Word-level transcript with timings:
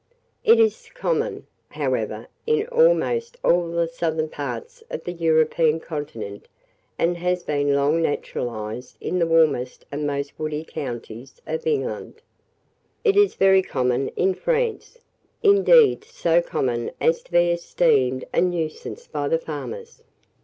It 0.43 0.59
is 0.59 0.89
common, 0.95 1.45
however, 1.69 2.27
in 2.47 2.65
almost 2.69 3.37
all 3.43 3.69
the 3.69 3.87
southern 3.87 4.29
parts 4.29 4.83
of 4.89 5.03
the 5.03 5.11
European 5.11 5.79
continent, 5.79 6.47
and 6.97 7.17
has 7.17 7.43
been 7.43 7.75
long 7.75 8.01
naturalized 8.01 8.97
in 8.99 9.19
the 9.19 9.27
warmest 9.27 9.85
and 9.91 10.07
most 10.07 10.39
woody 10.39 10.63
counties 10.63 11.39
of 11.45 11.67
England. 11.67 12.15
It 13.03 13.15
is 13.15 13.35
very 13.35 13.61
common 13.61 14.07
in 14.15 14.33
France; 14.33 14.97
indeed, 15.43 16.03
so 16.03 16.41
common 16.41 16.89
as 16.99 17.21
to 17.21 17.31
be 17.31 17.51
esteemed 17.51 18.25
a 18.33 18.41
nuisance 18.41 19.05
by 19.05 19.27
the 19.27 19.37
farmers. 19.37 20.01